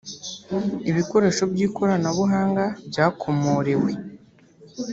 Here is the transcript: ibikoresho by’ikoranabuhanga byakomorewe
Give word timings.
ibikoresho 0.89 1.41
by’ikoranabuhanga 1.51 2.65
byakomorewe 2.89 3.91